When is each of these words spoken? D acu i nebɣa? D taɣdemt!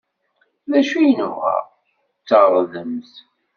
D 0.71 0.73
acu 0.79 0.97
i 0.99 1.11
nebɣa? 1.19 1.57
D 2.19 2.23
taɣdemt! 2.27 3.13